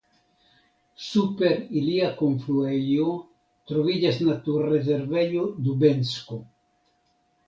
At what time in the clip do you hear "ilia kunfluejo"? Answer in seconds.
1.81-3.05